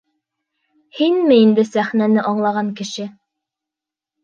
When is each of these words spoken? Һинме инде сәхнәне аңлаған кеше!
Һинме 0.99 1.37
инде 1.43 1.67
сәхнәне 1.73 2.25
аңлаған 2.33 2.73
кеше! 2.83 3.09